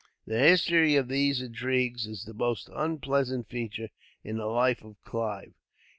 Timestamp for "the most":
2.25-2.71